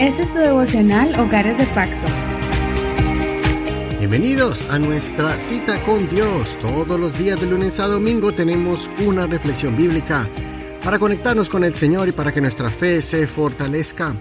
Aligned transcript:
Este 0.00 0.22
es 0.22 0.32
tu 0.32 0.38
devocional 0.38 1.14
Hogares 1.20 1.58
de 1.58 1.66
Pacto. 1.66 2.06
Bienvenidos 3.98 4.64
a 4.70 4.78
nuestra 4.78 5.38
cita 5.38 5.78
con 5.82 6.08
Dios. 6.08 6.56
Todos 6.62 6.98
los 6.98 7.18
días 7.18 7.38
de 7.38 7.46
lunes 7.46 7.78
a 7.78 7.86
domingo 7.86 8.32
tenemos 8.32 8.88
una 9.04 9.26
reflexión 9.26 9.76
bíblica 9.76 10.26
para 10.82 10.98
conectarnos 10.98 11.50
con 11.50 11.64
el 11.64 11.74
Señor 11.74 12.08
y 12.08 12.12
para 12.12 12.32
que 12.32 12.40
nuestra 12.40 12.70
fe 12.70 13.02
se 13.02 13.26
fortalezca. 13.26 14.16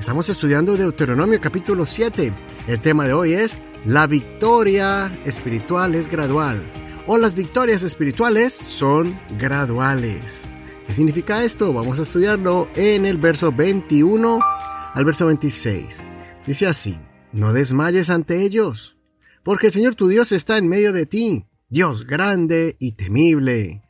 Estamos 0.00 0.28
estudiando 0.28 0.76
Deuteronomio 0.76 1.40
capítulo 1.40 1.86
7. 1.86 2.32
El 2.66 2.80
tema 2.80 3.06
de 3.06 3.12
hoy 3.12 3.34
es 3.34 3.56
La 3.84 4.08
victoria 4.08 5.16
espiritual 5.24 5.94
es 5.94 6.08
gradual 6.08 6.60
o 7.06 7.18
las 7.18 7.36
victorias 7.36 7.84
espirituales 7.84 8.52
son 8.52 9.16
graduales. 9.38 10.42
¿Qué 10.88 10.92
significa 10.92 11.44
esto? 11.44 11.72
Vamos 11.72 12.00
a 12.00 12.02
estudiarlo 12.02 12.66
en 12.74 13.06
el 13.06 13.16
verso 13.16 13.52
21 13.52 14.40
al 14.94 15.04
verso 15.04 15.26
26. 15.26 16.06
Dice 16.46 16.66
así, 16.66 16.98
no 17.32 17.52
desmayes 17.52 18.10
ante 18.10 18.42
ellos, 18.44 18.98
porque 19.42 19.68
el 19.68 19.72
Señor 19.72 19.94
tu 19.94 20.08
Dios 20.08 20.32
está 20.32 20.58
en 20.58 20.68
medio 20.68 20.92
de 20.92 21.06
ti, 21.06 21.46
Dios 21.68 22.06
grande 22.06 22.76
y 22.78 22.92
temible. 22.92 23.82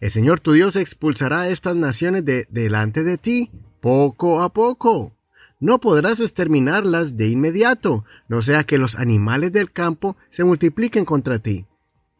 El 0.00 0.10
Señor 0.10 0.40
tu 0.40 0.52
Dios 0.52 0.76
expulsará 0.76 1.42
a 1.42 1.48
estas 1.48 1.76
naciones 1.76 2.24
de 2.24 2.46
delante 2.50 3.02
de 3.02 3.18
ti, 3.18 3.50
poco 3.80 4.42
a 4.42 4.52
poco. 4.52 5.16
No 5.58 5.80
podrás 5.80 6.20
exterminarlas 6.20 7.16
de 7.16 7.28
inmediato, 7.28 8.04
no 8.28 8.42
sea 8.42 8.64
que 8.64 8.78
los 8.78 8.96
animales 8.96 9.52
del 9.52 9.72
campo 9.72 10.16
se 10.30 10.44
multipliquen 10.44 11.04
contra 11.04 11.38
ti. 11.38 11.66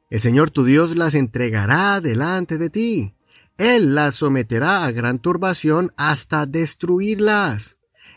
El 0.09 0.21
Señor 0.21 0.51
tu 0.51 0.65
Dios 0.65 0.97
las 0.97 1.15
entregará 1.15 2.01
delante 2.01 2.59
de 2.59 2.71
ti. 2.71 3.15
Él 3.59 3.95
las 3.95 4.17
someterá 4.17 4.85
a 4.85 4.93
gran 4.93 5.19
turbación 5.19 5.93
hasta 5.97 6.47
destruirlas. 6.47 7.76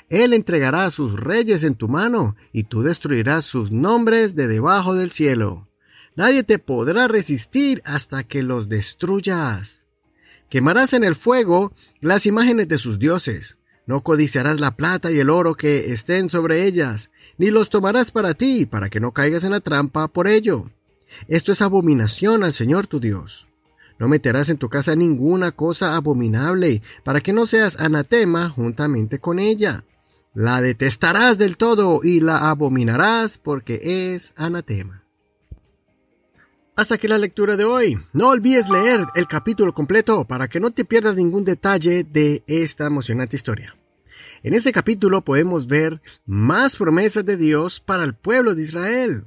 Él 0.09 0.33
entregará 0.33 0.85
a 0.85 0.91
sus 0.91 1.19
reyes 1.19 1.63
en 1.63 1.75
tu 1.75 1.87
mano, 1.87 2.35
y 2.51 2.63
tú 2.63 2.81
destruirás 2.81 3.45
sus 3.45 3.71
nombres 3.71 4.35
de 4.35 4.47
debajo 4.47 4.95
del 4.95 5.11
cielo. 5.11 5.67
Nadie 6.15 6.43
te 6.43 6.59
podrá 6.59 7.07
resistir 7.07 7.81
hasta 7.85 8.23
que 8.23 8.43
los 8.43 8.67
destruyas. 8.69 9.85
Quemarás 10.49 10.93
en 10.93 11.03
el 11.03 11.15
fuego 11.15 11.71
las 12.01 12.25
imágenes 12.25 12.67
de 12.67 12.79
sus 12.79 12.97
dioses. 12.97 13.57
No 13.85 14.01
codiciarás 14.01 14.59
la 14.59 14.75
plata 14.75 15.11
y 15.11 15.19
el 15.19 15.29
oro 15.29 15.55
que 15.55 15.91
estén 15.93 16.29
sobre 16.29 16.65
ellas, 16.65 17.09
ni 17.37 17.51
los 17.51 17.69
tomarás 17.69 18.11
para 18.11 18.33
ti, 18.33 18.65
para 18.65 18.89
que 18.89 18.99
no 18.99 19.11
caigas 19.11 19.43
en 19.43 19.51
la 19.51 19.61
trampa 19.61 20.07
por 20.07 20.27
ello. 20.27 20.69
Esto 21.27 21.51
es 21.51 21.61
abominación 21.61 22.43
al 22.43 22.53
Señor 22.53 22.87
tu 22.87 22.99
Dios. 22.99 23.47
No 23.99 24.07
meterás 24.07 24.49
en 24.49 24.57
tu 24.57 24.69
casa 24.69 24.95
ninguna 24.95 25.51
cosa 25.51 25.95
abominable, 25.95 26.81
para 27.03 27.21
que 27.21 27.33
no 27.33 27.45
seas 27.45 27.79
anatema 27.79 28.49
juntamente 28.49 29.19
con 29.19 29.39
ella. 29.39 29.83
La 30.39 30.61
detestarás 30.61 31.37
del 31.37 31.57
todo 31.57 31.99
y 32.01 32.21
la 32.21 32.49
abominarás 32.49 33.37
porque 33.37 34.13
es 34.13 34.31
anatema. 34.37 35.03
Hasta 36.77 36.95
aquí 36.95 37.09
la 37.09 37.17
lectura 37.17 37.57
de 37.57 37.65
hoy. 37.65 37.99
No 38.13 38.29
olvides 38.29 38.69
leer 38.69 39.05
el 39.15 39.27
capítulo 39.27 39.73
completo 39.73 40.23
para 40.23 40.47
que 40.47 40.61
no 40.61 40.71
te 40.71 40.85
pierdas 40.85 41.17
ningún 41.17 41.43
detalle 41.43 42.05
de 42.05 42.45
esta 42.47 42.85
emocionante 42.85 43.35
historia. 43.35 43.75
En 44.41 44.53
este 44.53 44.71
capítulo 44.71 45.25
podemos 45.25 45.67
ver 45.67 46.01
más 46.25 46.77
promesas 46.77 47.25
de 47.25 47.35
Dios 47.35 47.81
para 47.81 48.05
el 48.05 48.13
pueblo 48.15 48.55
de 48.55 48.61
Israel. 48.61 49.25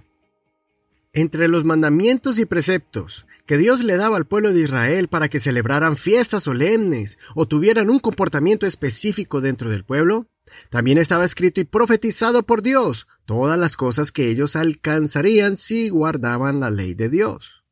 Entre 1.12 1.46
los 1.46 1.66
mandamientos 1.66 2.38
y 2.38 2.46
preceptos 2.46 3.26
que 3.44 3.58
Dios 3.58 3.84
le 3.84 3.98
daba 3.98 4.16
al 4.16 4.24
pueblo 4.24 4.54
de 4.54 4.62
Israel 4.62 5.08
para 5.08 5.28
que 5.28 5.40
celebraran 5.40 5.98
fiestas 5.98 6.44
solemnes 6.44 7.18
o 7.34 7.44
tuvieran 7.44 7.90
un 7.90 7.98
comportamiento 7.98 8.66
específico 8.66 9.42
dentro 9.42 9.68
del 9.68 9.84
pueblo, 9.84 10.31
también 10.70 10.98
estaba 10.98 11.24
escrito 11.24 11.60
y 11.60 11.64
profetizado 11.64 12.44
por 12.44 12.62
Dios 12.62 13.06
todas 13.26 13.58
las 13.58 13.76
cosas 13.76 14.12
que 14.12 14.28
ellos 14.28 14.56
alcanzarían 14.56 15.56
si 15.56 15.88
guardaban 15.88 16.60
la 16.60 16.70
ley 16.70 16.94
de 16.94 17.08
Dios. 17.08 17.62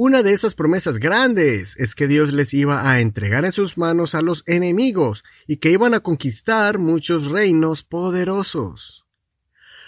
Una 0.00 0.22
de 0.22 0.32
esas 0.32 0.54
promesas 0.54 0.98
grandes 0.98 1.74
es 1.76 1.96
que 1.96 2.06
Dios 2.06 2.32
les 2.32 2.54
iba 2.54 2.88
a 2.88 3.00
entregar 3.00 3.44
en 3.44 3.50
sus 3.50 3.76
manos 3.76 4.14
a 4.14 4.22
los 4.22 4.44
enemigos 4.46 5.24
y 5.48 5.56
que 5.56 5.72
iban 5.72 5.92
a 5.92 6.00
conquistar 6.00 6.78
muchos 6.78 7.26
reinos 7.26 7.82
poderosos. 7.82 9.04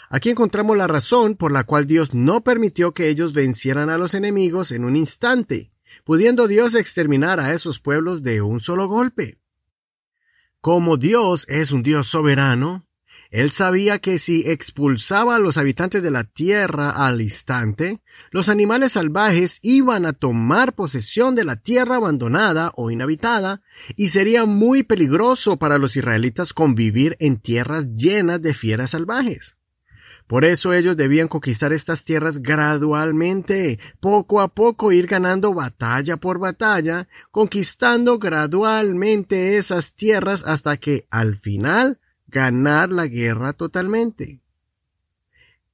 Aquí 0.08 0.30
encontramos 0.30 0.76
la 0.76 0.88
razón 0.88 1.36
por 1.36 1.52
la 1.52 1.62
cual 1.62 1.86
Dios 1.86 2.12
no 2.12 2.42
permitió 2.42 2.92
que 2.92 3.08
ellos 3.08 3.32
vencieran 3.32 3.88
a 3.88 3.98
los 3.98 4.14
enemigos 4.14 4.72
en 4.72 4.84
un 4.84 4.96
instante, 4.96 5.70
pudiendo 6.04 6.48
Dios 6.48 6.74
exterminar 6.74 7.38
a 7.38 7.54
esos 7.54 7.78
pueblos 7.78 8.24
de 8.24 8.42
un 8.42 8.58
solo 8.58 8.88
golpe. 8.88 9.39
Como 10.60 10.98
Dios 10.98 11.46
es 11.48 11.72
un 11.72 11.82
Dios 11.82 12.08
soberano, 12.08 12.86
él 13.30 13.50
sabía 13.50 13.98
que 13.98 14.18
si 14.18 14.46
expulsaba 14.50 15.36
a 15.36 15.38
los 15.38 15.56
habitantes 15.56 16.02
de 16.02 16.10
la 16.10 16.24
tierra 16.24 16.90
al 16.90 17.22
instante, 17.22 18.02
los 18.30 18.50
animales 18.50 18.92
salvajes 18.92 19.58
iban 19.62 20.04
a 20.04 20.12
tomar 20.12 20.74
posesión 20.74 21.34
de 21.34 21.44
la 21.44 21.56
tierra 21.56 21.96
abandonada 21.96 22.72
o 22.74 22.90
inhabitada, 22.90 23.62
y 23.96 24.08
sería 24.08 24.44
muy 24.44 24.82
peligroso 24.82 25.58
para 25.58 25.78
los 25.78 25.96
israelitas 25.96 26.52
convivir 26.52 27.16
en 27.20 27.38
tierras 27.38 27.94
llenas 27.94 28.42
de 28.42 28.52
fieras 28.52 28.90
salvajes. 28.90 29.56
Por 30.30 30.44
eso 30.44 30.72
ellos 30.72 30.96
debían 30.96 31.26
conquistar 31.26 31.72
estas 31.72 32.04
tierras 32.04 32.40
gradualmente, 32.40 33.80
poco 33.98 34.40
a 34.40 34.46
poco 34.46 34.92
ir 34.92 35.08
ganando 35.08 35.52
batalla 35.54 36.18
por 36.18 36.38
batalla, 36.38 37.08
conquistando 37.32 38.20
gradualmente 38.20 39.58
esas 39.58 39.92
tierras 39.92 40.44
hasta 40.46 40.76
que 40.76 41.08
al 41.10 41.36
final 41.36 41.98
ganar 42.28 42.92
la 42.92 43.08
guerra 43.08 43.54
totalmente. 43.54 44.38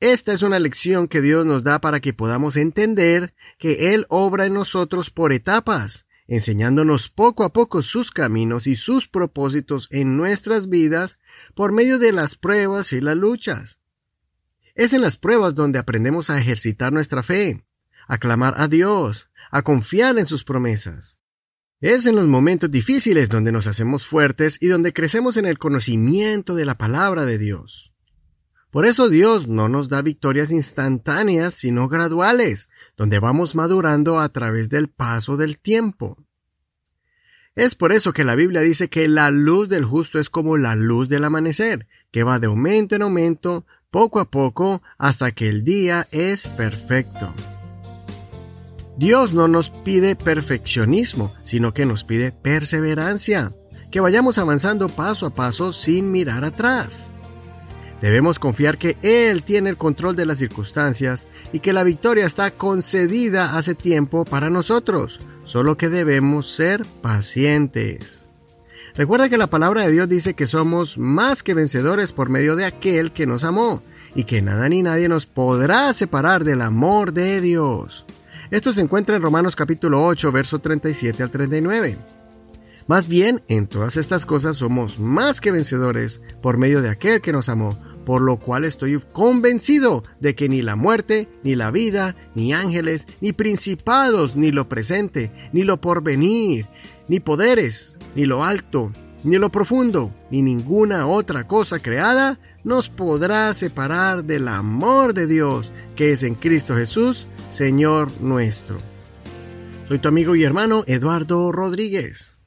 Esta 0.00 0.32
es 0.32 0.40
una 0.40 0.58
lección 0.58 1.06
que 1.06 1.20
Dios 1.20 1.44
nos 1.44 1.62
da 1.62 1.82
para 1.82 2.00
que 2.00 2.14
podamos 2.14 2.56
entender 2.56 3.34
que 3.58 3.92
Él 3.92 4.06
obra 4.08 4.46
en 4.46 4.54
nosotros 4.54 5.10
por 5.10 5.34
etapas, 5.34 6.06
enseñándonos 6.28 7.10
poco 7.10 7.44
a 7.44 7.52
poco 7.52 7.82
sus 7.82 8.10
caminos 8.10 8.66
y 8.66 8.76
sus 8.76 9.06
propósitos 9.06 9.86
en 9.90 10.16
nuestras 10.16 10.70
vidas 10.70 11.18
por 11.54 11.72
medio 11.72 11.98
de 11.98 12.12
las 12.12 12.36
pruebas 12.36 12.94
y 12.94 13.02
las 13.02 13.18
luchas. 13.18 13.78
Es 14.76 14.92
en 14.92 15.00
las 15.00 15.16
pruebas 15.16 15.54
donde 15.54 15.78
aprendemos 15.78 16.28
a 16.28 16.38
ejercitar 16.38 16.92
nuestra 16.92 17.22
fe, 17.22 17.64
a 18.06 18.18
clamar 18.18 18.54
a 18.58 18.68
Dios, 18.68 19.30
a 19.50 19.62
confiar 19.62 20.18
en 20.18 20.26
sus 20.26 20.44
promesas. 20.44 21.22
Es 21.80 22.04
en 22.04 22.14
los 22.14 22.26
momentos 22.26 22.70
difíciles 22.70 23.30
donde 23.30 23.52
nos 23.52 23.66
hacemos 23.66 24.06
fuertes 24.06 24.58
y 24.60 24.66
donde 24.66 24.92
crecemos 24.92 25.38
en 25.38 25.46
el 25.46 25.58
conocimiento 25.58 26.54
de 26.54 26.66
la 26.66 26.76
palabra 26.76 27.24
de 27.24 27.38
Dios. 27.38 27.94
Por 28.70 28.84
eso 28.84 29.08
Dios 29.08 29.48
no 29.48 29.70
nos 29.70 29.88
da 29.88 30.02
victorias 30.02 30.50
instantáneas, 30.50 31.54
sino 31.54 31.88
graduales, 31.88 32.68
donde 32.98 33.18
vamos 33.18 33.54
madurando 33.54 34.20
a 34.20 34.28
través 34.28 34.68
del 34.68 34.88
paso 34.88 35.38
del 35.38 35.58
tiempo. 35.58 36.22
Es 37.54 37.74
por 37.74 37.92
eso 37.92 38.12
que 38.12 38.24
la 38.24 38.34
Biblia 38.34 38.60
dice 38.60 38.90
que 38.90 39.08
la 39.08 39.30
luz 39.30 39.70
del 39.70 39.86
justo 39.86 40.18
es 40.18 40.28
como 40.28 40.58
la 40.58 40.74
luz 40.74 41.08
del 41.08 41.24
amanecer, 41.24 41.88
que 42.10 42.22
va 42.22 42.38
de 42.38 42.48
aumento 42.48 42.94
en 42.94 43.00
aumento, 43.00 43.64
poco 43.96 44.20
a 44.20 44.26
poco 44.26 44.82
hasta 44.98 45.32
que 45.32 45.48
el 45.48 45.64
día 45.64 46.06
es 46.10 46.50
perfecto. 46.50 47.32
Dios 48.98 49.32
no 49.32 49.48
nos 49.48 49.70
pide 49.70 50.16
perfeccionismo, 50.16 51.32
sino 51.42 51.72
que 51.72 51.86
nos 51.86 52.04
pide 52.04 52.30
perseverancia, 52.30 53.54
que 53.90 54.00
vayamos 54.00 54.36
avanzando 54.36 54.90
paso 54.90 55.24
a 55.24 55.34
paso 55.34 55.72
sin 55.72 56.12
mirar 56.12 56.44
atrás. 56.44 57.10
Debemos 58.02 58.38
confiar 58.38 58.76
que 58.76 58.98
Él 59.00 59.42
tiene 59.42 59.70
el 59.70 59.78
control 59.78 60.14
de 60.14 60.26
las 60.26 60.40
circunstancias 60.40 61.26
y 61.54 61.60
que 61.60 61.72
la 61.72 61.82
victoria 61.82 62.26
está 62.26 62.50
concedida 62.50 63.56
hace 63.56 63.74
tiempo 63.74 64.26
para 64.26 64.50
nosotros, 64.50 65.20
solo 65.44 65.78
que 65.78 65.88
debemos 65.88 66.54
ser 66.54 66.84
pacientes. 67.00 68.25
Recuerda 68.96 69.28
que 69.28 69.36
la 69.36 69.48
palabra 69.48 69.84
de 69.84 69.92
Dios 69.92 70.08
dice 70.08 70.32
que 70.32 70.46
somos 70.46 70.96
más 70.96 71.42
que 71.42 71.52
vencedores 71.52 72.14
por 72.14 72.30
medio 72.30 72.56
de 72.56 72.64
aquel 72.64 73.12
que 73.12 73.26
nos 73.26 73.44
amó 73.44 73.82
y 74.14 74.24
que 74.24 74.40
nada 74.40 74.70
ni 74.70 74.82
nadie 74.82 75.06
nos 75.06 75.26
podrá 75.26 75.92
separar 75.92 76.44
del 76.44 76.62
amor 76.62 77.12
de 77.12 77.42
Dios. 77.42 78.06
Esto 78.50 78.72
se 78.72 78.80
encuentra 78.80 79.16
en 79.16 79.22
Romanos 79.22 79.54
capítulo 79.54 80.02
8, 80.02 80.32
verso 80.32 80.60
37 80.60 81.22
al 81.22 81.30
39. 81.30 81.98
Más 82.86 83.06
bien, 83.06 83.42
en 83.48 83.66
todas 83.66 83.98
estas 83.98 84.24
cosas 84.24 84.56
somos 84.56 84.98
más 84.98 85.42
que 85.42 85.50
vencedores 85.50 86.22
por 86.40 86.56
medio 86.56 86.80
de 86.80 86.88
aquel 86.88 87.20
que 87.20 87.32
nos 87.32 87.50
amó, 87.50 87.78
por 88.06 88.22
lo 88.22 88.38
cual 88.38 88.64
estoy 88.64 89.00
convencido 89.12 90.04
de 90.20 90.36
que 90.36 90.48
ni 90.48 90.62
la 90.62 90.76
muerte, 90.76 91.28
ni 91.42 91.56
la 91.56 91.72
vida, 91.72 92.14
ni 92.36 92.52
ángeles, 92.52 93.08
ni 93.20 93.32
principados, 93.32 94.36
ni 94.36 94.52
lo 94.52 94.68
presente, 94.68 95.32
ni 95.52 95.64
lo 95.64 95.80
porvenir, 95.80 96.66
ni 97.08 97.18
poderes, 97.18 97.98
ni 98.14 98.24
lo 98.24 98.44
alto, 98.44 98.92
ni 99.24 99.38
lo 99.38 99.50
profundo, 99.50 100.14
ni 100.30 100.40
ninguna 100.40 101.08
otra 101.08 101.48
cosa 101.48 101.80
creada 101.80 102.38
nos 102.62 102.88
podrá 102.88 103.52
separar 103.54 104.24
del 104.24 104.46
amor 104.46 105.12
de 105.12 105.26
Dios 105.26 105.72
que 105.96 106.12
es 106.12 106.22
en 106.22 106.36
Cristo 106.36 106.76
Jesús, 106.76 107.26
Señor 107.50 108.08
nuestro. 108.20 108.78
Soy 109.88 109.98
tu 109.98 110.06
amigo 110.06 110.36
y 110.36 110.44
hermano 110.44 110.84
Eduardo 110.86 111.50
Rodríguez. 111.50 112.38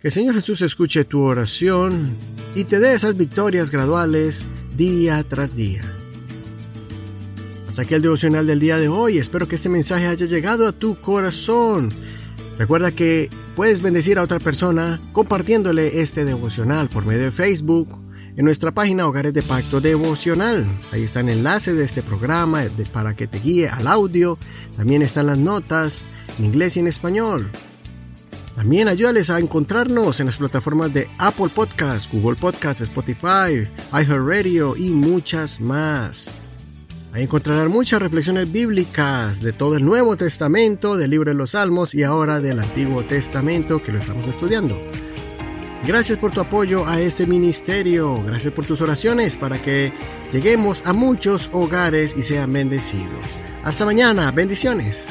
Que 0.00 0.08
el 0.08 0.12
Señor 0.12 0.36
Jesús 0.36 0.60
escuche 0.60 1.04
tu 1.04 1.22
oración 1.22 2.16
y 2.54 2.62
te 2.62 2.78
dé 2.78 2.92
esas 2.92 3.16
victorias 3.16 3.70
graduales 3.70 4.46
día 4.76 5.24
tras 5.28 5.54
día. 5.54 5.82
Hasta 7.68 7.82
aquí 7.82 7.94
el 7.94 8.02
devocional 8.02 8.46
del 8.46 8.60
día 8.60 8.76
de 8.76 8.88
hoy. 8.88 9.18
Espero 9.18 9.48
que 9.48 9.56
este 9.56 9.68
mensaje 9.68 10.06
haya 10.06 10.26
llegado 10.26 10.68
a 10.68 10.72
tu 10.72 10.96
corazón. 10.96 11.88
Recuerda 12.58 12.92
que 12.92 13.30
puedes 13.56 13.82
bendecir 13.82 14.18
a 14.18 14.22
otra 14.22 14.38
persona 14.38 15.00
compartiéndole 15.12 16.00
este 16.00 16.24
devocional 16.24 16.88
por 16.88 17.04
medio 17.04 17.24
de 17.24 17.32
Facebook 17.32 17.88
en 18.36 18.44
nuestra 18.44 18.72
página 18.72 19.06
Hogares 19.06 19.32
de 19.32 19.42
Pacto 19.42 19.80
Devocional. 19.80 20.66
Ahí 20.92 21.02
está 21.02 21.20
el 21.20 21.30
enlace 21.30 21.72
de 21.72 21.84
este 21.84 22.02
programa 22.02 22.62
para 22.92 23.14
que 23.14 23.26
te 23.26 23.38
guíe 23.38 23.68
al 23.68 23.86
audio. 23.86 24.38
También 24.76 25.02
están 25.02 25.26
las 25.26 25.38
notas 25.38 26.02
en 26.38 26.44
inglés 26.44 26.76
y 26.76 26.80
en 26.80 26.86
español. 26.86 27.50
También 28.56 28.86
ayúdales 28.88 29.30
a 29.30 29.40
encontrarnos 29.40 30.20
en 30.20 30.26
las 30.26 30.36
plataformas 30.36 30.94
de 30.94 31.08
Apple 31.18 31.48
Podcasts, 31.52 32.08
Google 32.12 32.36
Podcasts, 32.36 32.82
Spotify, 32.82 33.68
iHeartRadio 33.92 34.76
y 34.76 34.90
muchas 34.90 35.60
más. 35.60 36.30
Ahí 37.12 37.24
encontrarán 37.24 37.70
muchas 37.70 38.00
reflexiones 38.00 38.50
bíblicas 38.50 39.40
de 39.40 39.52
todo 39.52 39.76
el 39.76 39.84
Nuevo 39.84 40.16
Testamento, 40.16 40.96
del 40.96 41.10
libro 41.10 41.30
de 41.30 41.36
los 41.36 41.50
Salmos 41.50 41.94
y 41.94 42.02
ahora 42.02 42.40
del 42.40 42.60
Antiguo 42.60 43.02
Testamento 43.04 43.82
que 43.82 43.92
lo 43.92 43.98
estamos 43.98 44.26
estudiando. 44.26 44.76
Gracias 45.86 46.18
por 46.18 46.32
tu 46.32 46.40
apoyo 46.40 46.86
a 46.86 47.00
este 47.00 47.26
ministerio, 47.26 48.22
gracias 48.24 48.54
por 48.54 48.64
tus 48.64 48.80
oraciones 48.80 49.36
para 49.36 49.60
que 49.60 49.92
lleguemos 50.32 50.82
a 50.86 50.92
muchos 50.92 51.50
hogares 51.52 52.14
y 52.16 52.22
sean 52.22 52.52
bendecidos. 52.52 53.24
Hasta 53.62 53.84
mañana, 53.84 54.30
bendiciones. 54.30 55.06